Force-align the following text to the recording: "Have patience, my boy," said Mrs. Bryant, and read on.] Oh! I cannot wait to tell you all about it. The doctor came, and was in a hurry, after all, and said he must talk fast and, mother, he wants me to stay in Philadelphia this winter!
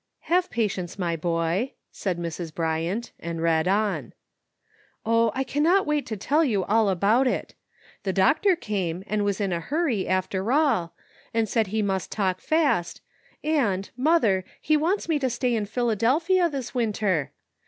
"Have 0.21 0.49
patience, 0.49 0.97
my 0.97 1.15
boy," 1.15 1.73
said 1.91 2.17
Mrs. 2.17 2.51
Bryant, 2.51 3.11
and 3.19 3.39
read 3.39 3.67
on.] 3.67 4.13
Oh! 5.05 5.31
I 5.35 5.43
cannot 5.43 5.85
wait 5.85 6.07
to 6.07 6.17
tell 6.17 6.43
you 6.43 6.63
all 6.63 6.89
about 6.89 7.27
it. 7.27 7.53
The 8.01 8.11
doctor 8.11 8.55
came, 8.55 9.03
and 9.05 9.23
was 9.23 9.39
in 9.39 9.53
a 9.53 9.59
hurry, 9.59 10.07
after 10.07 10.51
all, 10.51 10.95
and 11.35 11.47
said 11.47 11.67
he 11.67 11.83
must 11.83 12.11
talk 12.11 12.41
fast 12.41 13.01
and, 13.43 13.91
mother, 13.95 14.43
he 14.59 14.75
wants 14.75 15.07
me 15.07 15.19
to 15.19 15.29
stay 15.29 15.53
in 15.53 15.67
Philadelphia 15.67 16.49
this 16.49 16.73
winter! 16.73 17.31